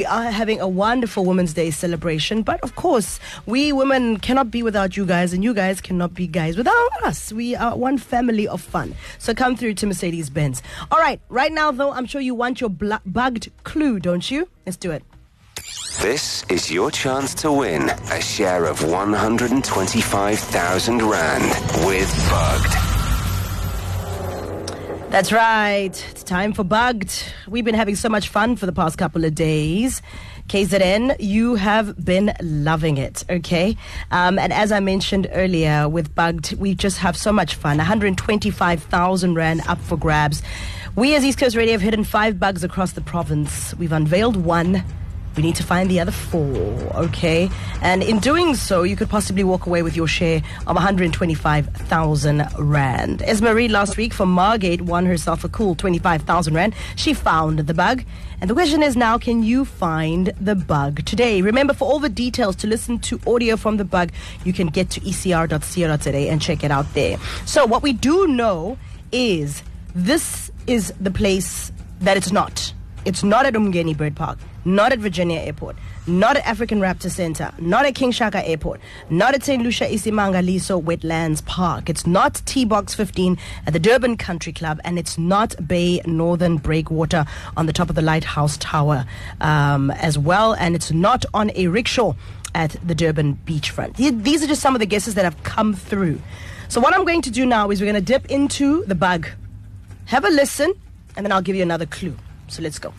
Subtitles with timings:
[0.00, 4.62] We are having a wonderful Women's Day celebration, but of course, we women cannot be
[4.62, 7.34] without you guys, and you guys cannot be guys without us.
[7.34, 8.94] We are one family of fun.
[9.18, 10.62] So come through to Mercedes Benz.
[10.90, 14.48] All right, right now, though, I'm sure you want your bl- bugged clue, don't you?
[14.64, 15.04] Let's do it.
[16.00, 22.79] This is your chance to win a share of 125,000 Rand with Bugged.
[25.10, 26.06] That's right.
[26.12, 27.24] It's time for Bugged.
[27.48, 30.02] We've been having so much fun for the past couple of days.
[30.46, 33.76] KZN, you have been loving it, okay?
[34.12, 37.78] Um, and as I mentioned earlier with Bugged, we just have so much fun.
[37.78, 40.42] 125,000 Rand up for grabs.
[40.94, 43.74] We as East Coast Radio have hidden five bugs across the province.
[43.74, 44.84] We've unveiled one.
[45.36, 46.46] We need to find the other four,
[46.94, 47.48] okay?
[47.82, 53.20] And in doing so, you could possibly walk away with your share of 125,000 Rand.
[53.20, 56.74] Esmarie last week from Margate won herself a cool 25,000 Rand.
[56.96, 58.04] She found the bug.
[58.40, 61.42] And the question is now, can you find the bug today?
[61.42, 64.12] Remember, for all the details to listen to audio from the bug,
[64.44, 67.18] you can get to ecr.co.za today and check it out there.
[67.44, 68.78] So, what we do know
[69.12, 69.62] is
[69.94, 72.72] this is the place that it's not.
[73.04, 77.52] It's not at Umgeni Bird Park, not at Virginia Airport, not at African Raptor Center,
[77.58, 79.62] not at King Shaka Airport, not at St.
[79.62, 81.88] Lucia Isimangaliso Wetlands Park.
[81.88, 86.56] It's not Tee Box 15 at the Durban Country Club, and it's not Bay Northern
[86.56, 87.24] Breakwater
[87.56, 89.06] on the top of the Lighthouse Tower
[89.40, 92.14] um, as well, and it's not on a rickshaw
[92.54, 93.96] at the Durban beachfront.
[93.96, 96.20] These are just some of the guesses that have come through.
[96.68, 99.28] So, what I'm going to do now is we're going to dip into the bug,
[100.06, 100.72] have a listen,
[101.16, 102.16] and then I'll give you another clue.
[102.48, 102.92] So let's go.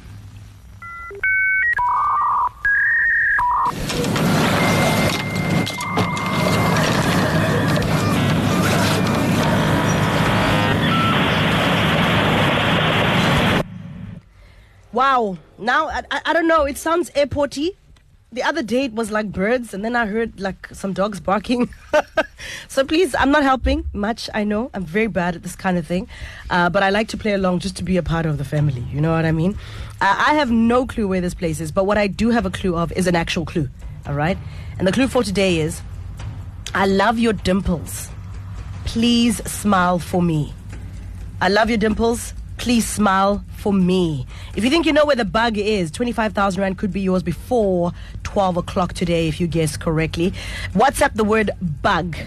[14.93, 15.37] Wow.
[15.57, 16.65] Now, I, I, I don't know.
[16.65, 17.77] It sounds airporty.
[18.33, 21.69] The other day it was like birds, and then I heard like some dogs barking.
[22.69, 24.29] so please, I'm not helping much.
[24.33, 26.07] I know I'm very bad at this kind of thing,
[26.49, 28.85] uh, but I like to play along just to be a part of the family.
[28.89, 29.57] You know what I mean?
[29.99, 32.49] Uh, I have no clue where this place is, but what I do have a
[32.49, 33.67] clue of is an actual clue.
[34.07, 34.37] All right,
[34.79, 35.81] and the clue for today is:
[36.73, 38.07] I love your dimples.
[38.85, 40.53] Please smile for me.
[41.41, 44.25] I love your dimples please smile for me.
[44.55, 47.93] If you think you know where the bug is, 25,000 Rand could be yours before
[48.23, 50.33] 12 o'clock today if you guess correctly.
[50.73, 51.51] WhatsApp the word
[51.81, 52.17] bug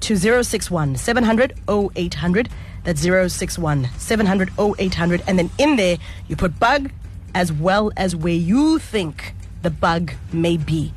[0.00, 2.48] to 061 700 0800.
[2.84, 5.22] That's 061 700 0800.
[5.26, 6.90] And then in there, you put bug
[7.34, 10.92] as well as where you think the bug may be.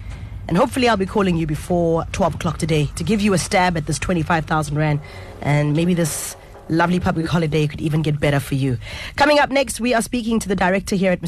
[0.47, 3.78] And hopefully, I'll be calling you before 12 o'clock today to give you a stab
[3.78, 5.01] at this 25,000 Rand
[5.41, 6.35] and maybe this
[6.70, 8.78] lovely public holiday could even get better for you.
[9.16, 11.22] Coming up next, we are speaking to the director here at